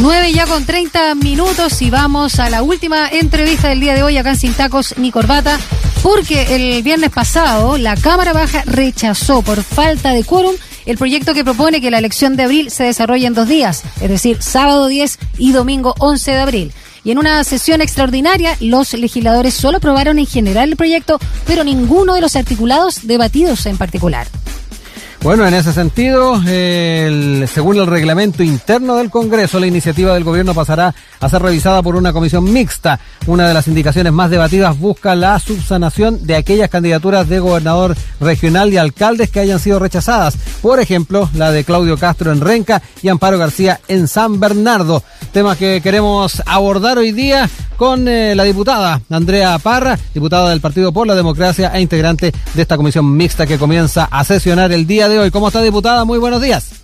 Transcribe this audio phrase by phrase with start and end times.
[0.00, 4.16] 9 ya con 30 minutos y vamos a la última entrevista del día de hoy
[4.16, 5.58] acá en Sin Tacos ni Corbata,
[6.02, 10.54] porque el viernes pasado la Cámara Baja rechazó por falta de quórum
[10.86, 14.08] el proyecto que propone que la elección de abril se desarrolle en dos días, es
[14.08, 16.72] decir, sábado 10 y domingo 11 de abril.
[17.04, 22.14] Y en una sesión extraordinaria, los legisladores solo aprobaron en general el proyecto, pero ninguno
[22.14, 24.28] de los articulados debatidos en particular.
[25.22, 30.52] Bueno, en ese sentido, el, según el reglamento interno del Congreso, la iniciativa del gobierno
[30.52, 32.98] pasará a ser revisada por una comisión mixta.
[33.28, 38.72] Una de las indicaciones más debatidas busca la subsanación de aquellas candidaturas de gobernador regional
[38.72, 40.36] y alcaldes que hayan sido rechazadas.
[40.60, 45.04] Por ejemplo, la de Claudio Castro en Renca y Amparo García en San Bernardo.
[45.30, 50.92] Temas que queremos abordar hoy día con eh, la diputada Andrea Parra, diputada del Partido
[50.92, 55.08] por la Democracia e integrante de esta comisión mixta que comienza a sesionar el día
[55.08, 55.30] de hoy.
[55.30, 56.04] ¿Cómo está, diputada?
[56.04, 56.82] Muy buenos días.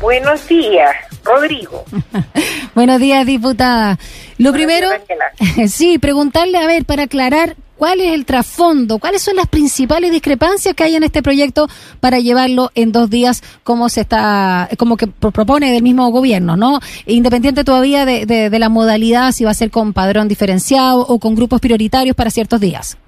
[0.00, 0.90] Buenos días,
[1.24, 1.84] Rodrigo.
[2.74, 3.98] buenos días, diputada.
[4.38, 4.88] Lo primero,
[5.68, 10.74] sí, preguntarle, a ver, para aclarar cuál es el trasfondo, cuáles son las principales discrepancias
[10.74, 11.68] que hay en este proyecto
[12.00, 16.80] para llevarlo en dos días como se está, como que propone del mismo gobierno, ¿no?
[17.06, 21.34] Independiente todavía de, de la modalidad, si va a ser con padrón diferenciado o con
[21.34, 22.98] grupos prioritarios para ciertos días.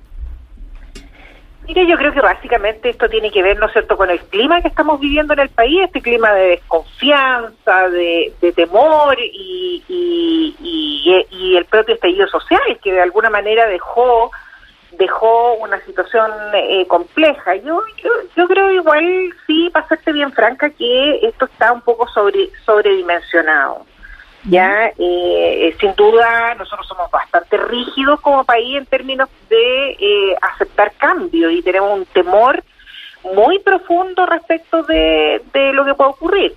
[1.66, 4.60] Mire, yo creo que básicamente esto tiene que ver, ¿no es cierto?, con el clima
[4.60, 11.64] que estamos viviendo en el país, este clima de desconfianza, de, temor y, y, el
[11.66, 14.30] propio estallido social que de alguna manera dejó
[14.98, 17.56] dejó una situación eh, compleja.
[17.56, 22.08] Yo, yo, yo creo igual, sí, para serte bien franca, que esto está un poco
[22.08, 23.86] sobre sobredimensionado.
[24.46, 30.92] Ya, eh, sin duda, nosotros somos bastante rígidos como país en términos de eh, aceptar
[30.98, 32.62] cambio y tenemos un temor
[33.34, 35.40] muy profundo respecto de,
[35.72, 36.54] lo que puede ocurrir.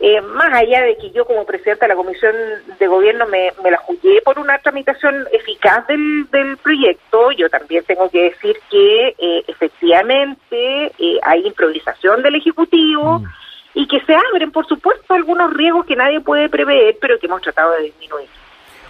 [0.00, 2.32] Eh, más allá de que yo como presidenta de la Comisión
[2.78, 7.82] de Gobierno me, me la jugué por una tramitación eficaz del, del proyecto, yo también
[7.84, 13.18] tengo que decir que eh, efectivamente eh, hay improvisación del Ejecutivo.
[13.18, 13.26] Mm
[13.74, 17.42] y que se abren, por supuesto, algunos riesgos que nadie puede prever, pero que hemos
[17.42, 18.28] tratado de disminuir.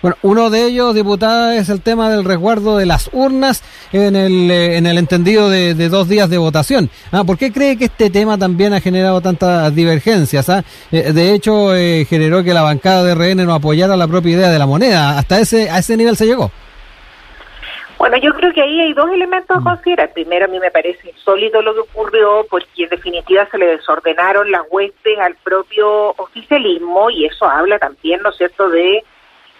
[0.00, 4.48] Bueno, uno de ellos, diputada, es el tema del resguardo de las urnas en el,
[4.48, 6.88] eh, en el entendido de, dos días de votación.
[7.10, 10.48] Ah, ¿Por qué cree que este tema también ha generado tantas divergencias?
[10.50, 10.62] Ah?
[10.92, 14.50] Eh, de hecho, eh, generó que la bancada de RN no apoyara la propia idea
[14.50, 15.18] de la moneda.
[15.18, 16.52] ¿Hasta ese, a ese nivel se llegó?
[17.98, 19.64] Bueno, yo creo que ahí hay dos elementos a mm.
[19.64, 20.12] considerar.
[20.12, 24.50] Primero, a mí me parece insólito lo que ocurrió porque en definitiva se le desordenaron
[24.52, 29.02] las huestes al propio oficialismo y eso habla también, ¿no es cierto?, de,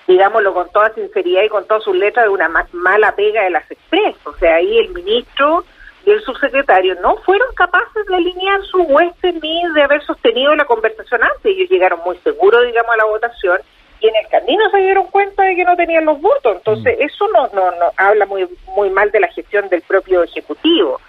[0.06, 3.68] digámoslo con toda sinceridad y con todas sus letras, de una mala pega de las
[3.68, 4.24] expresas.
[4.24, 5.64] O sea, ahí el ministro
[6.06, 10.64] y el subsecretario no fueron capaces de alinear sus huestes ni de haber sostenido la
[10.64, 11.44] conversación antes.
[11.44, 13.58] Ellos llegaron muy seguros, digamos, a la votación
[14.00, 16.56] y en el camino se dieron cuenta de que no tenían los votos.
[16.56, 17.02] Entonces, mm.
[17.02, 21.00] eso no, no, no habla muy, muy mal de la gestión del propio Ejecutivo.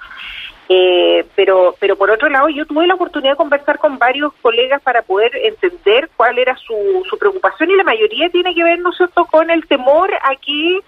[0.71, 4.79] Eh, pero, pero por otro lado, yo tuve la oportunidad de conversar con varios colegas
[4.83, 8.91] para poder entender cuál era su, su preocupación y la mayoría tiene que ver, ¿no
[8.91, 10.79] es cierto?, con el temor a que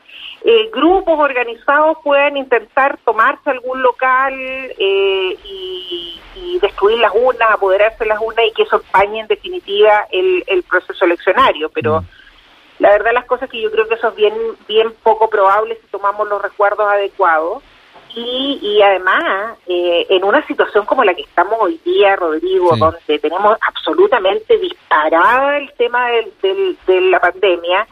[0.43, 6.17] eh, grupos organizados puedan intentar tomarse algún local eh, y,
[6.59, 10.61] destruir las urnas, apoderarse de las urnas y que eso empañe en definitiva el, el
[10.61, 11.69] proceso eleccionario.
[11.69, 12.05] Pero mm.
[12.79, 14.33] la verdad las cosas que yo creo que eso es bien,
[14.67, 17.63] bien poco probable si tomamos los recuerdos adecuados.
[18.13, 23.19] Y, y además, eh, en una situación como la que estamos hoy día, Rodrigo, donde
[23.19, 27.87] tenemos absolutamente disparada el tema del, de la pandemia,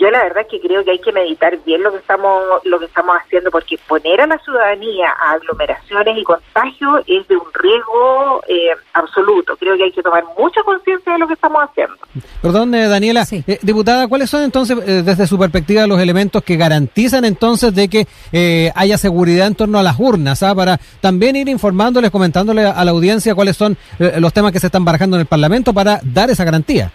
[0.00, 2.86] yo la verdad que creo que hay que meditar bien lo que estamos lo que
[2.86, 8.42] estamos haciendo porque poner a la ciudadanía a aglomeraciones y contagios es de un riesgo
[8.48, 9.56] eh, absoluto.
[9.58, 11.96] Creo que hay que tomar mucha conciencia de lo que estamos haciendo.
[12.40, 17.26] Perdón, eh, Daniela, eh, diputada, ¿cuáles son entonces desde su perspectiva los elementos que garantizan
[17.26, 22.10] entonces de que haya seguridad en torno a las urnas, ah, para también ir informándoles,
[22.10, 25.74] comentándole a la audiencia cuáles son los temas que se están barajando en el Parlamento
[25.74, 26.90] para dar esa garantía?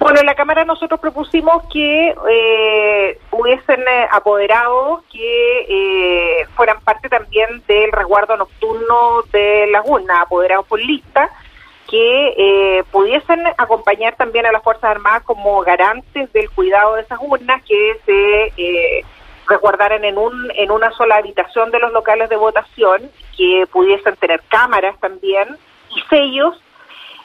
[0.00, 7.10] Bueno, en la Cámara nosotros propusimos que eh, hubiesen eh, apoderados que eh, fueran parte
[7.10, 11.28] también del resguardo nocturno de las urnas, apoderados por lista,
[11.86, 17.18] que eh, pudiesen acompañar también a las Fuerzas Armadas como garantes del cuidado de esas
[17.20, 19.04] urnas, que se
[19.48, 24.40] resguardaran en, un, en una sola habitación de los locales de votación, que pudiesen tener
[24.48, 25.58] cámaras también
[25.94, 26.58] y sellos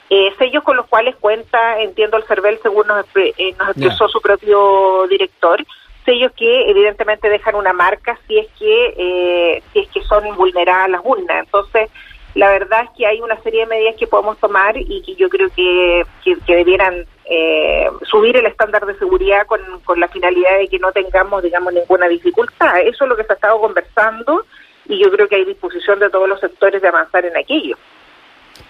[0.10, 5.08] eh, sellos con los cuales cuenta, entiendo, el CERVEL, según nos, eh, expresó su propio
[5.08, 5.64] director,
[6.06, 10.90] sellos que evidentemente dejan una marca si es que eh, si es que son vulneradas
[10.90, 11.46] las urnas.
[11.46, 11.90] Entonces,
[12.36, 15.30] la verdad es que hay una serie de medidas que podemos tomar y que yo
[15.30, 20.68] creo que, que, debieran eh, subir el estándar de seguridad con, con la finalidad de
[20.68, 22.82] que no tengamos, digamos, ninguna dificultad.
[22.82, 24.46] Eso es lo que se ha estado conversando
[24.88, 27.78] y yo creo que hay disposición de todos los sectores de avanzar en aquello.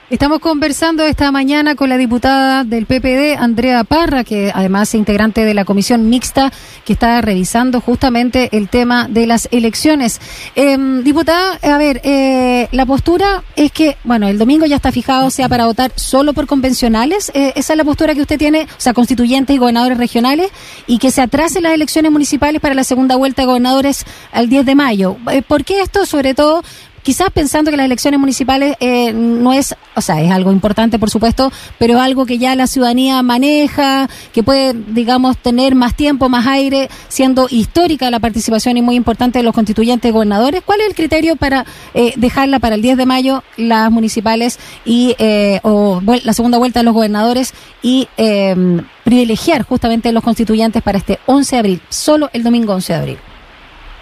[0.07, 5.44] Estamos conversando esta mañana con la diputada del PPD, Andrea Parra, que además es integrante
[5.44, 6.54] de la comisión mixta
[6.86, 10.22] que está revisando justamente el tema de las elecciones.
[10.54, 15.31] Em, diputada, a ver, eh, la postura es que, bueno, el domingo ya está fijado,
[15.31, 17.31] sea para votar solo por convencionales.
[17.34, 20.51] Eh, esa es la postura que usted tiene, o sea, constituyentes y gobernadores regionales,
[20.86, 24.68] y que se atrasen las elecciones municipales para la segunda vuelta de gobernadores al 10
[24.68, 25.18] de mayo.
[25.31, 26.06] Eh, ¿Por qué esto?
[26.06, 26.62] Sobre todo
[27.06, 31.12] quizás pensando que las elecciones municipales eh, no es, o sea, es algo importante, por
[31.12, 36.48] supuesto, pero algo que ya la ciudadanía maneja, que puede, digamos, tener más tiempo, más
[36.48, 40.63] aire, siendo histórica la participación y muy importante de los constituyentes gobernadores.
[40.66, 41.63] ¿Cuál es el criterio para
[41.94, 46.80] eh, dejarla para el 10 de mayo las municipales y eh, o la segunda vuelta
[46.80, 47.54] de los gobernadores
[47.84, 52.94] y em, privilegiar justamente los constituyentes para este 11 de abril, solo el domingo 11
[52.94, 53.18] de abril?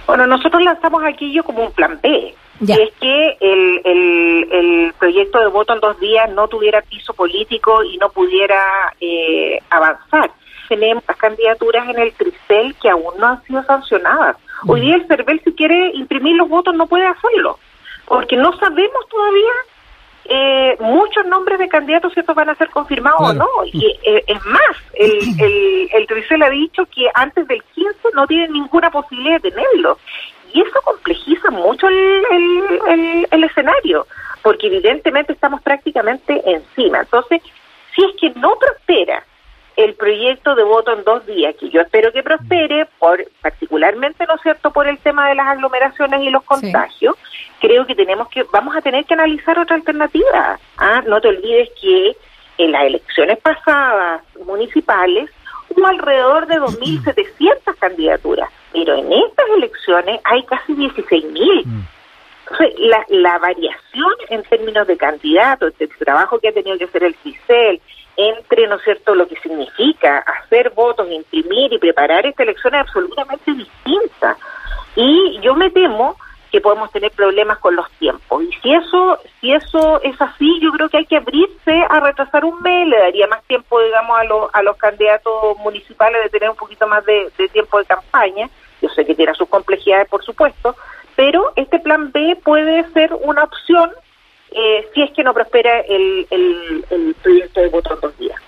[0.08, 2.34] Bueno, nosotros lanzamos aquí yo como un plan B
[2.66, 7.84] y es que el, el, proyecto de voto en dos días no tuviera piso político
[7.84, 8.64] y no pudiera
[9.02, 10.32] eh, avanzar.
[10.70, 14.38] Tenemos las candidaturas en el Tricel que aún no han sido sancionadas.
[14.66, 17.60] Hoy día el CERVEL si quiere imprimir los votos no puede hacerlo,
[18.06, 19.52] porque no sabemos todavía
[20.26, 23.48] eh, muchos nombres de candidatos si estos van a ser confirmados o no.
[23.66, 28.26] Y eh, es más, el, el, el Tricel ha dicho que antes del 15 no
[28.28, 29.98] tienen ninguna posibilidad de tenerlo.
[30.54, 34.06] Y eso complejiza mucho el, el, escenario,
[34.42, 37.00] porque evidentemente estamos prácticamente encima.
[37.00, 37.42] Entonces,
[37.96, 39.24] si es que no prospera
[39.76, 44.36] el proyecto de voto en dos días, que yo espero que prospere, por particularmente, ¿no
[44.36, 47.16] es cierto?, por el tema de las aglomeraciones y los contagios,
[47.60, 50.60] creo que tenemos que, vamos a tener que analizar otra alternativa.
[50.78, 51.02] ¿ah?
[51.08, 52.16] No te olvides que
[52.60, 55.32] en las elecciones pasadas municipales
[55.76, 61.66] hubo alrededor de 2.700 candidaturas pero en estas elecciones hay casi 16.000.
[61.66, 61.82] Mm.
[62.78, 67.16] La, la variación en términos de candidatos, el trabajo que ha tenido que hacer el
[67.16, 67.82] CICEL,
[68.18, 72.82] entre, ¿no es cierto?, lo que significa hacer votos, imprimir y preparar esta elección es
[72.82, 74.38] absolutamente distinta.
[74.96, 76.18] Y yo me temo
[76.54, 78.44] que podemos tener problemas con los tiempos.
[78.44, 82.46] Y si eso, si eso es así, yo creo que hay que abrirse a retrasar
[82.46, 86.56] un mes, le daría más tiempo, digamos, a, a los candidatos municipales de tener un
[86.56, 88.52] poquito más de, tiempo de campaña.
[88.84, 90.76] Yo sé que tiene sus complejidades, por supuesto,
[91.16, 93.90] pero este plan B puede ser una opción
[94.52, 98.40] eh, si es que no prospera el, el, proyecto de voto en dos días.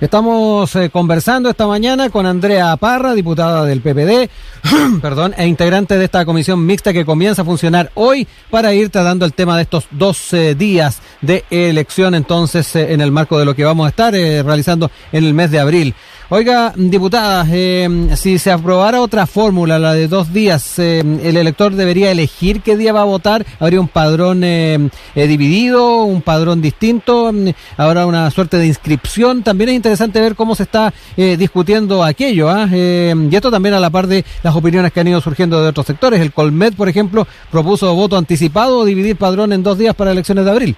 [0.00, 4.30] Estamos eh, conversando esta mañana con Andrea Parra, diputada del PPD,
[5.02, 9.26] perdón, e integrante de esta comisión mixta que comienza a funcionar hoy para ir tratando
[9.26, 13.54] el tema de estos 12 días de elección, entonces, eh, en el marco de lo
[13.54, 15.94] que vamos a estar eh, realizando en el mes de abril.
[16.32, 21.74] Oiga, diputada, eh, si se aprobara otra fórmula, la de dos días, eh, ¿el elector
[21.74, 23.44] debería elegir qué día va a votar?
[23.58, 24.78] ¿Habría un padrón eh,
[25.16, 27.32] dividido, un padrón distinto?
[27.76, 29.42] ¿Habrá una suerte de inscripción?
[29.42, 32.48] También es interesante ver cómo se está discutiendo aquello.
[32.48, 32.68] ¿ah?
[32.70, 35.86] y esto también a la par de las opiniones que han ido surgiendo de otros
[35.86, 36.20] sectores.
[36.20, 40.44] El Colmet, por ejemplo, propuso voto anticipado o dividir padrón en dos días para elecciones
[40.44, 40.76] de abril.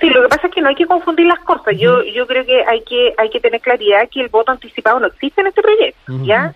[0.00, 1.76] Sí, lo que pasa es que no hay que confundir las cosas.
[1.76, 5.08] Yo yo creo que hay que hay que tener claridad que el voto anticipado no
[5.08, 6.54] existe en este proyecto, ¿ya?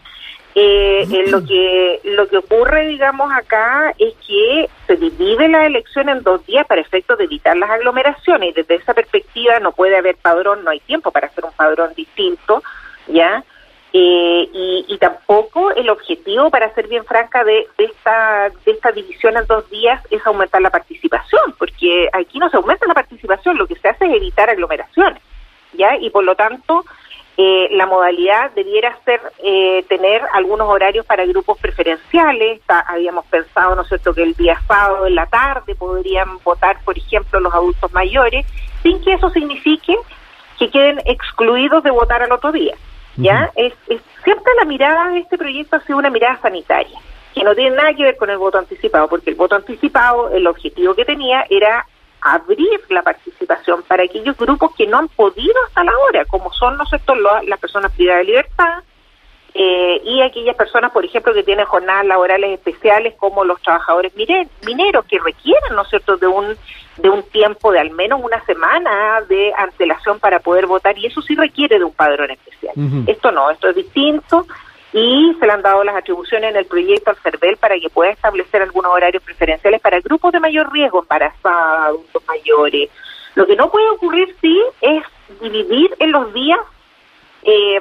[0.55, 6.11] Eh, eh, lo que lo que ocurre, digamos, acá es que se divide la elección
[6.11, 9.97] en dos días para efectos de evitar las aglomeraciones y desde esa perspectiva no puede
[9.97, 12.63] haber padrón, no hay tiempo para hacer un padrón distinto,
[13.09, 13.43] ¿ya?
[13.95, 14.49] Eh,
[14.89, 19.69] y, tampoco el objetivo, para ser bien franca, de, esta, de esta división en dos
[19.69, 23.89] días es aumentar la participación, porque aquí no se aumenta la participación, lo que se
[23.89, 25.21] hace es evitar aglomeraciones,
[25.73, 25.97] ¿ya?
[25.97, 26.85] Y por lo tanto,
[27.37, 32.61] eh, la modalidad debiera ser eh, tener algunos horarios para grupos preferenciales.
[32.69, 36.97] habíamos pensado, ¿no es cierto?, que el día sábado en la tarde podrían votar, por
[36.97, 38.47] ejemplo, los adultos mayores,
[38.83, 39.97] sin que eso signifique
[40.59, 42.75] que queden excluidos de votar al otro día.
[43.17, 43.51] ¿Ya?
[43.55, 43.73] es,
[44.25, 46.99] siempre la mirada de este proyecto ha sido una mirada sanitaria,
[47.35, 50.47] que no tiene nada que ver con el voto anticipado, porque el voto anticipado, el
[50.47, 51.87] objetivo que tenía era
[52.21, 56.79] abrir la participación para aquellos grupos que no han podido hasta la hora, como son
[56.79, 58.83] los sectores, las personas privadas de libertad,
[59.55, 65.05] eh, y aquellas personas, por ejemplo, que tienen jornadas laborales especiales como los trabajadores mineros
[65.05, 66.57] que requieren, ¿no es cierto?, de un
[66.97, 71.23] de un tiempo de al menos una semana de antelación para poder votar y eso
[71.23, 72.75] sí requiere de un padrón especial.
[73.07, 74.47] Esto no, esto es distinto
[74.93, 78.11] y se le han dado las atribuciones en el proyecto al CERVEL para que pueda
[78.11, 82.91] establecer algunos horarios preferenciales para grupos de mayor riesgo, embarazadas, adultos mayores.
[83.35, 85.03] Lo que no puede ocurrir, sí, es
[85.41, 86.61] dividir en los días
[87.45, 87.81] eh,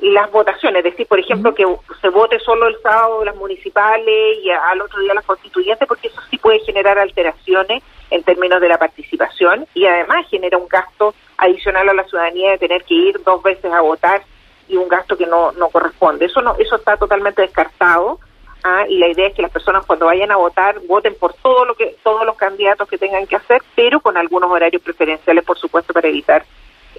[0.00, 1.64] las votaciones, es decir, por ejemplo, que
[2.00, 6.20] se vote solo el sábado las municipales y al otro día las constituyentes, porque eso
[6.30, 11.88] sí puede generar alteraciones en términos de la participación y además genera un gasto adicional
[11.88, 14.22] a la ciudadanía de tener que ir dos veces a votar
[14.68, 16.26] y un gasto que no, no corresponde.
[16.26, 18.18] Eso no eso está totalmente descartado.
[18.64, 18.84] ¿ah?
[18.88, 21.74] y la idea es que las personas cuando vayan a votar voten por todo lo
[21.74, 25.94] que todos los candidatos que tengan que hacer, pero con algunos horarios preferenciales, por supuesto,
[25.94, 26.44] para evitar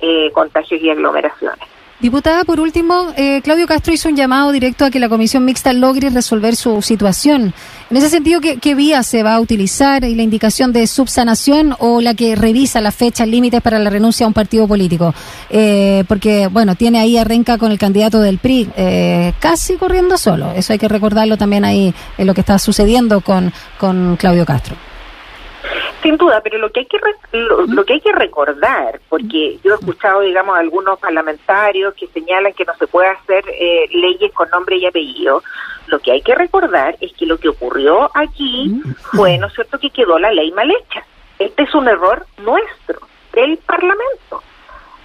[0.02, 1.83] eh, contagios y aglomeraciones.
[2.04, 5.72] Diputada, por último, eh, Claudio Castro hizo un llamado directo a que la comisión mixta
[5.72, 7.54] logre resolver su situación.
[7.90, 10.04] En ese sentido, ¿qué, vía se va a utilizar?
[10.04, 14.26] ¿Y la indicación de subsanación o la que revisa las fechas límites para la renuncia
[14.26, 15.16] a un partido político?
[15.50, 17.26] Eh, porque, bueno, tiene ahí a
[17.58, 20.52] con el candidato del PRI eh, casi corriendo solo.
[20.58, 24.76] Eso hay que recordarlo también ahí en lo que está sucediendo con, con Claudio Castro.
[26.04, 27.00] Sin duda, pero lo que hay que
[27.32, 32.66] lo, que hay que recordar, porque yo he escuchado, digamos, algunos parlamentarios que señalan que
[32.66, 35.42] no se puede hacer eh, leyes con nombre y apellido.
[35.88, 38.82] Lo que hay que recordar es que lo que ocurrió aquí
[39.14, 41.06] fue, ¿no es cierto?, que quedó la ley mal hecha.
[41.40, 43.00] Este es un error nuestro,
[43.32, 44.44] del Parlamento.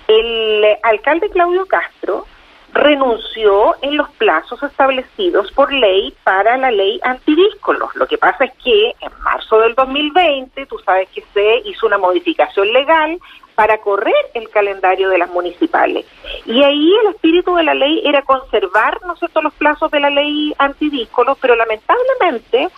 [0.08, 2.26] El alcalde Claudio Castro
[2.72, 7.94] renunció en los plazos establecidos por ley para la ley antidíscolos.
[7.96, 11.98] Lo que pasa es que en marzo del 2020, tú sabes que se hizo una
[11.98, 13.18] modificación legal
[13.54, 16.06] para correr el calendario de las municipales.
[16.46, 20.10] Y ahí el espíritu de la ley era conservar, ¿no cierto?, los plazos de la
[20.10, 22.68] ley antidíscolos, pero lamentablemente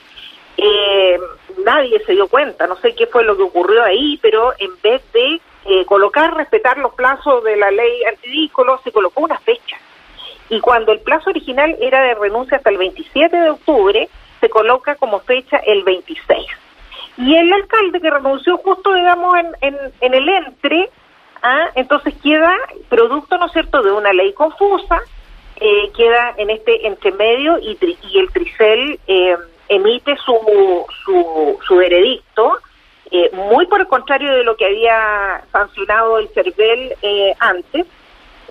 [0.56, 1.18] eh,
[1.64, 5.02] nadie se dio cuenta, no sé qué fue lo que ocurrió ahí, pero en vez
[5.12, 9.76] de eh, colocar, respetar los plazos de la ley antidíscolo, se colocó una fecha.
[10.49, 14.09] Y cuando el plazo original era de renuncia hasta el 27 de octubre,
[14.40, 16.47] se coloca como fecha el 26.
[17.19, 20.88] Y el alcalde que renunció justo, digamos, en, en, el entre,
[21.43, 21.71] ¿ah?
[21.75, 22.57] entonces queda
[22.88, 25.00] producto, ¿no es cierto?, de una ley confusa,
[25.57, 27.79] eh, queda en este entremedio y,
[28.11, 29.37] y el Tricel eh,
[29.69, 32.59] emite su, su, su veredicto
[33.11, 37.87] eh, muy por el contrario de lo que había sancionado el CERVEL eh, antes,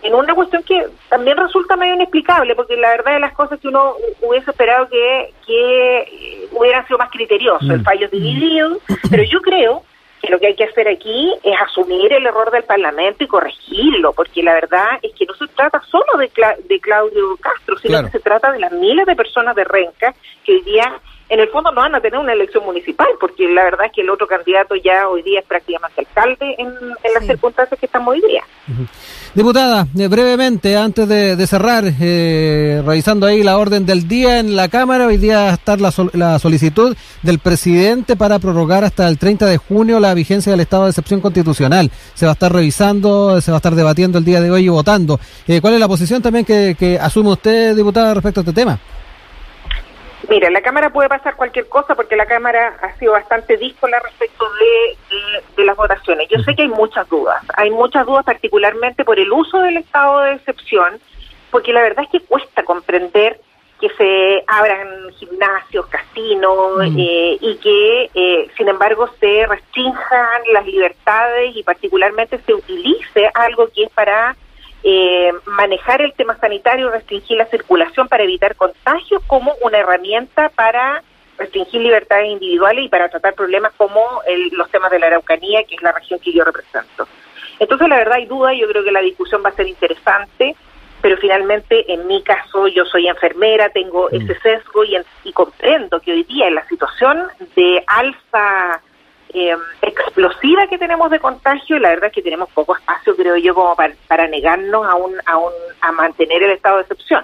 [0.02, 3.68] en una cuestión que también resulta medio inexplicable, porque la verdad de las cosas que
[3.68, 7.84] uno hubiese esperado que, que eh, hubieran sido más criteriosos, el mm.
[7.84, 9.84] fallo dividido, pero yo creo
[10.22, 14.12] que lo que hay que hacer aquí es asumir el error del Parlamento y corregirlo,
[14.14, 16.30] porque la verdad es que no se trata solo de,
[16.68, 20.14] de Claudio Castro, sino que se trata de las miles de personas de Renca
[20.44, 23.64] que hoy día en el fondo no van a tener una elección municipal, porque la
[23.64, 26.74] verdad es que el otro candidato ya hoy día es prácticamente alcalde en,
[27.14, 28.44] las circunstancias que estamos hoy día.
[29.36, 34.70] Diputada, eh, brevemente, antes de, cerrar, eh, revisando ahí la orden del día en la
[34.70, 39.58] Cámara, hoy día está la, la solicitud del presidente para prorrogar hasta el 30 de
[39.58, 41.92] junio la vigencia del estado de excepción constitucional.
[42.16, 44.70] Se va a estar revisando, se va a estar debatiendo el día de hoy y
[44.70, 45.20] votando.
[45.48, 48.80] Eh, ¿Cuál es la posición también que, que asume usted, diputada, respecto a este tema?
[50.30, 54.46] Mira, la Cámara puede pasar cualquier cosa porque la Cámara ha sido bastante díscola respecto
[55.58, 56.30] de, las votaciones.
[56.30, 60.22] Yo sé que hay muchas dudas, hay muchas dudas particularmente por el uso del estado
[60.22, 61.00] de excepción,
[61.50, 63.42] porque la verdad es que cuesta comprender
[63.80, 67.00] que se abran gimnasios, casinos mm.
[67.00, 73.68] eh, y que, eh, sin embargo, se restrinjan las libertades y particularmente se utilice algo
[73.74, 74.36] que es para
[74.84, 81.04] eh, manejar el tema sanitario, restringir la circulación para evitar contagios como una herramienta para
[81.38, 84.02] restringir libertades individuales y para tratar problemas como
[84.52, 87.08] los temas de la Araucanía, que es la región que yo represento.
[87.60, 90.56] Entonces, la verdad hay duda, yo creo que la discusión va a ser interesante,
[91.02, 94.16] pero finalmente, en mi caso, yo soy enfermera, tengo mm.
[94.16, 98.82] ese sesgo y, y comprendo que hoy día en la situación de alza
[99.34, 103.38] eh, explosiva que tenemos de contagio y la verdad es que tenemos poco espacio, creo
[103.38, 107.24] yo, como para, negarnos a, un, a, un, a mantener el estado de excepción.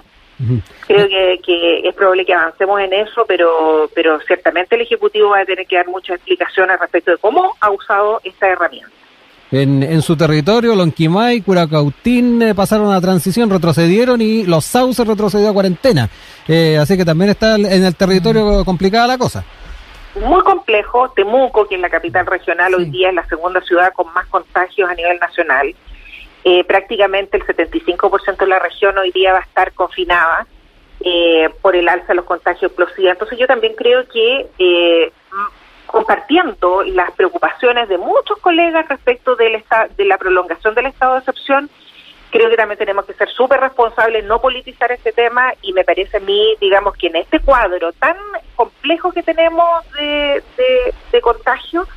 [0.86, 5.40] Creo que, que, es probable que avancemos en eso, pero, pero ciertamente el Ejecutivo va
[5.40, 8.90] a tener que dar muchas explicaciones respecto de cómo ha usado esta herramienta.
[9.50, 15.48] En, en su territorio, Lonquimay, Curacautín eh, pasaron a transición, retrocedieron y los Sauces retrocedió
[15.48, 16.10] a cuarentena.
[16.46, 19.44] Eh, así que también está en el territorio complicada la cosa
[20.16, 21.10] muy complejo.
[21.10, 24.88] Temuco, que es la capital regional, hoy día es la segunda ciudad con más contagios
[24.88, 25.74] a nivel nacional.
[26.44, 30.46] Eh, prácticamente el 75% de la región hoy día va a estar confinada
[31.00, 33.10] eh, por el alza de los contagios explosivos.
[33.10, 35.12] Entonces yo también creo que eh,
[35.86, 39.62] compartiendo las preocupaciones de muchos colegas respecto del
[39.96, 41.70] de la prolongación del estado de excepción,
[42.36, 46.18] Creo que también tenemos que ser súper responsables, no politizar este tema y me parece
[46.18, 48.14] a mí, digamos, que en este cuadro tan
[48.54, 50.42] complejo que tenemos de,
[51.22, 51.88] contagio,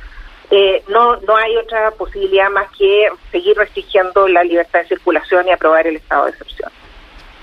[0.50, 5.50] eh, no, no hay otra posibilidad más que seguir restringiendo la libertad de circulación y
[5.50, 6.72] aprobar el estado de excepción.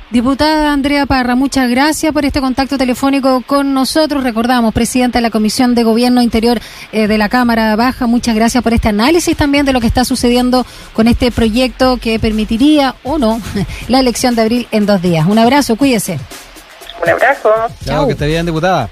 [0.10, 4.24] Diputada Andrea Parra, muchas gracias por este contacto telefónico con nosotros.
[4.24, 6.62] Recordamos, presidenta de la Comisión de Gobierno Interior
[6.94, 10.06] eh, de la Cámara Baja, muchas gracias por este análisis también de lo que está
[10.06, 13.42] sucediendo con este proyecto que permitiría o no
[13.90, 15.28] la elección de abril en dos días.
[15.28, 16.20] Un abrazo, cuídese.
[17.04, 17.50] Un abrazo.
[17.84, 18.90] Chao, que esté bien, diputada.